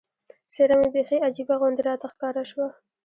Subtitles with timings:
[0.51, 2.67] څېره مې بیخي عجیبه غوندې راته ښکاره شوه.